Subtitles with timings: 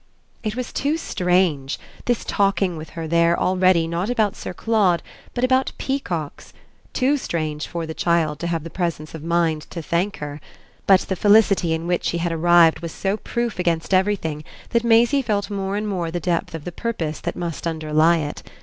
[0.41, 5.03] It was too strange, this talking with her there already not about Sir Claude
[5.35, 6.53] but about peacocks
[6.91, 10.41] too strange for the child to have the presence of mind to thank her.
[10.87, 15.21] But the felicity in which she had arrived was so proof against everything that Maisie
[15.21, 18.41] felt more and more the depth of the purpose that must underlie it.